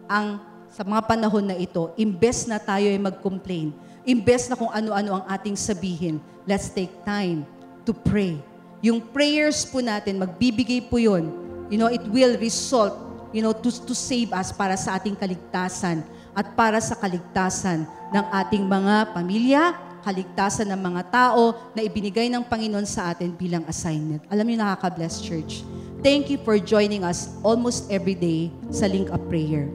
[0.09, 0.41] ang
[0.73, 3.69] sa mga panahon na ito, imbes na tayo ay mag-complain,
[4.09, 6.17] imbes na kung ano-ano ang ating sabihin,
[6.49, 7.45] let's take time
[7.85, 8.41] to pray.
[8.81, 11.29] Yung prayers po natin, magbibigay po yun.
[11.69, 12.97] You know, it will result,
[13.33, 16.05] you know, to, to save us para sa ating kaligtasan
[16.37, 19.73] at para sa kaligtasan ng ating mga pamilya,
[20.05, 24.21] kaligtasan ng mga tao na ibinigay ng Panginoon sa atin bilang assignment.
[24.29, 25.65] Alam niyo, nakaka-bless church.
[26.05, 29.65] Thank you for joining us almost every day sa Link Up Prayer.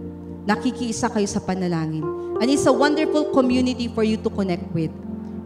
[0.45, 2.05] Nakikiisa kayo sa panalangin.
[2.39, 4.93] And it's a wonderful community for you to connect with.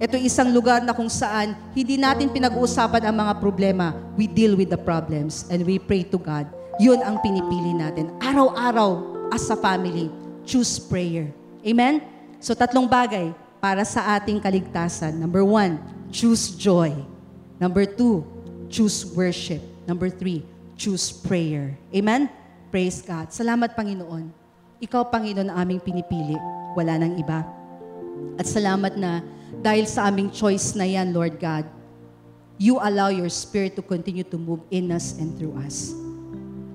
[0.02, 3.94] Ito isang lugar na kung saan hindi natin pinag-uusapan ang mga problema.
[4.18, 6.50] We deal with the problems and we pray to God.
[6.80, 8.08] Yun ang pinipili natin.
[8.22, 10.12] Araw-araw, as a family,
[10.44, 11.32] choose prayer.
[11.64, 12.04] Amen?
[12.40, 15.16] So tatlong bagay para sa ating kaligtasan.
[15.16, 15.80] Number one,
[16.12, 16.92] choose joy.
[17.56, 18.24] Number two,
[18.68, 19.60] choose worship.
[19.88, 20.44] Number three,
[20.76, 21.78] choose prayer.
[21.94, 22.28] Amen?
[22.72, 23.30] Praise God.
[23.30, 24.32] Salamat, Panginoon.
[24.82, 26.34] Ikaw, Panginoon, ang aming pinipili.
[26.74, 27.46] Wala nang iba.
[28.40, 29.22] At salamat na
[29.62, 31.68] dahil sa aming choice na yan, Lord God,
[32.58, 36.01] you allow your Spirit to continue to move in us and through us.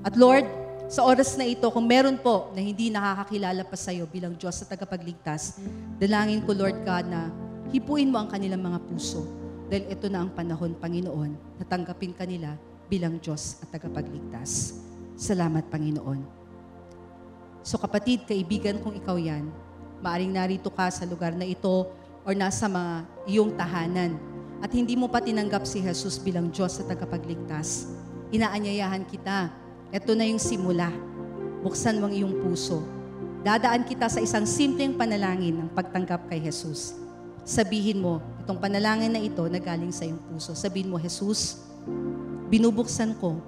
[0.07, 0.47] At Lord,
[0.87, 4.55] sa oras na ito, kung meron po na hindi nakakakilala pa sa iyo bilang Diyos
[4.55, 5.59] sa tagapagligtas,
[5.99, 7.27] dalangin ko, Lord God, na
[7.75, 9.27] hipuin mo ang kanilang mga puso.
[9.67, 12.55] Dahil ito na ang panahon, Panginoon, na tanggapin kanila
[12.87, 14.79] bilang Diyos at tagapagligtas.
[15.19, 16.23] Salamat, Panginoon.
[17.67, 19.51] So kapatid, kaibigan kung ikaw yan,
[19.99, 21.91] maaring narito ka sa lugar na ito
[22.23, 24.15] or nasa mga iyong tahanan
[24.63, 27.91] at hindi mo pa tinanggap si Jesus bilang Diyos sa tagapagligtas,
[28.31, 29.66] inaanyayahan kita.
[29.87, 30.91] Ito na yung simula.
[31.63, 32.83] Buksan mo ang iyong puso.
[33.47, 36.91] Dadaan kita sa isang simpleng panalangin ng pagtanggap kay Jesus.
[37.47, 40.51] Sabihin mo, itong panalangin na ito na galing sa iyong puso.
[40.51, 41.63] Sabihin mo, Jesus,
[42.51, 43.39] binubuksan ko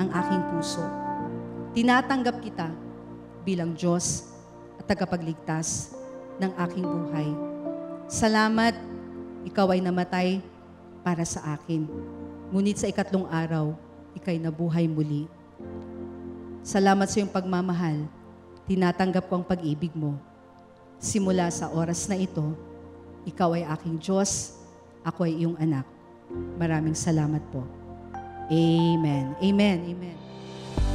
[0.00, 0.80] ang aking puso.
[1.76, 2.72] Tinatanggap kita
[3.44, 4.32] bilang Diyos
[4.80, 5.92] at tagapagligtas
[6.40, 7.28] ng aking buhay.
[8.08, 8.72] Salamat,
[9.44, 10.40] ikaw ay namatay
[11.04, 11.84] para sa akin.
[12.48, 13.76] Ngunit sa ikatlong araw,
[14.16, 15.28] ikay nabuhay muli.
[16.60, 18.04] Salamat sa iyong pagmamahal.
[18.68, 20.20] Tinatanggap ko ang pag-ibig mo.
[21.00, 22.52] Simula sa oras na ito,
[23.24, 24.60] ikaw ay aking Diyos,
[25.00, 25.88] ako ay iyong anak.
[26.60, 27.64] Maraming salamat po.
[28.52, 29.32] Amen.
[29.40, 29.78] Amen.
[29.88, 30.29] Amen.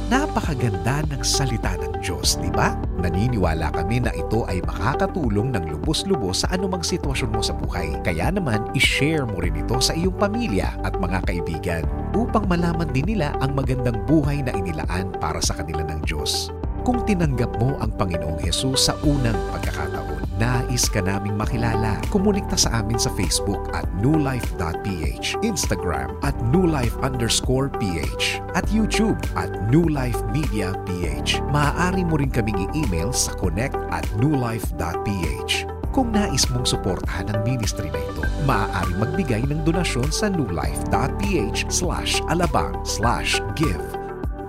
[0.06, 2.78] Napakaganda ng salita ng Diyos, di ba?
[3.02, 7.90] Naniniwala kami na ito ay makakatulong ng lubos-lubos sa anumang sitwasyon mo sa buhay.
[8.06, 11.82] Kaya naman, ishare mo rin ito sa iyong pamilya at mga kaibigan
[12.14, 16.54] upang malaman din nila ang magandang buhay na inilaan para sa kanila ng Diyos.
[16.86, 21.98] Kung tinanggap mo ang Panginoong Hesus sa unang pagkakataon, nais ka naming makilala.
[22.14, 29.50] Kumunikta sa amin sa Facebook at newlife.ph, Instagram at newlife underscore ph, at YouTube at
[29.74, 31.42] Life Media PH.
[31.50, 35.66] Maaari mo rin kaming i-email sa connect at newlife.ph.
[35.90, 42.22] Kung nais mong suportahan ang ministry na ito, maaari magbigay ng donasyon sa newlife.ph slash
[42.30, 43.82] alabang slash give.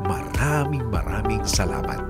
[0.06, 2.07] Maraming maraming salamat.